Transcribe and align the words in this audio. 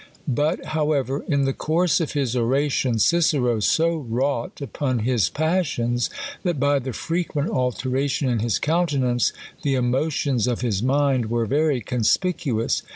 But, 0.27 0.65
however, 0.73 1.23
in 1.27 1.45
the 1.45 1.53
course 1.53 1.99
6f 1.99 2.13
his 2.13 2.35
oration, 2.35 2.97
Cicero 2.97 3.59
so 3.59 3.97
wrought 3.97 4.59
upon 4.59 4.97
his 5.05 5.29
passions, 5.29 6.09
that 6.41 6.59
by 6.59 6.79
the 6.79 6.91
frequent 6.91 7.51
altera 7.51 8.07
tion 8.07 8.27
in 8.27 8.39
his 8.39 8.57
countenance, 8.57 9.31
the 9.61 9.75
emotions 9.75 10.47
of 10.47 10.61
his 10.61 10.81
mind 10.81 11.27
were 11.29 11.45
very 11.45 11.81
conspicuous. 11.81 12.81